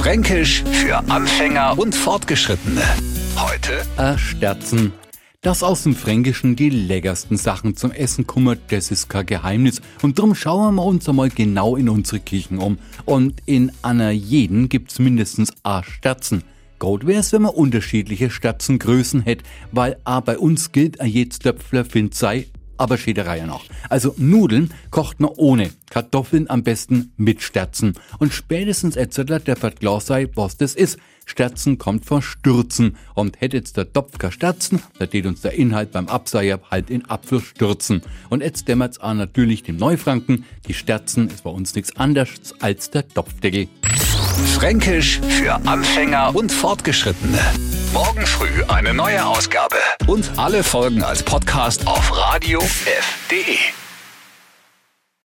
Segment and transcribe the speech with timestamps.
[0.00, 2.80] Fränkisch für Anfänger und Fortgeschrittene.
[3.36, 4.94] Heute Ersterzen.
[5.42, 9.82] Dass aus dem Fränkischen die leckersten Sachen zum Essen kommen, das ist kein Geheimnis.
[10.00, 12.78] Und drum schauen wir uns einmal genau in unsere Küchen um.
[13.04, 16.44] Und in einer jeden gibt's mindestens a Sterzen.
[16.78, 21.84] Gut wär's, wenn man unterschiedliche Sterzengrößen hätte, weil a bei uns gilt a jedes Töpfler
[21.84, 22.46] find sei
[22.80, 23.64] aber steht der Reihe noch.
[23.90, 27.94] Also Nudeln kocht man ohne, Kartoffeln am besten mit Sterzen.
[28.18, 30.98] Und spätestens erzählt der klar sei, was das ist.
[31.26, 32.96] Sterzen kommt von Stürzen.
[33.14, 36.88] Und hätte jetzt der Topf kein Sterzen, da steht uns der Inhalt beim Abseier halt
[36.88, 38.00] in Apfel stürzen.
[38.30, 40.46] Und jetzt dämmert's auch natürlich dem Neufranken.
[40.66, 43.68] Die Sterzen ist bei uns nichts anderes als der Topfdeckel.
[44.54, 47.38] Fränkisch für Anfänger und Fortgeschrittene.
[47.92, 49.74] Morgen früh eine neue Ausgabe.
[50.06, 53.79] Und alle Folgen als Podcast auf radiof.de.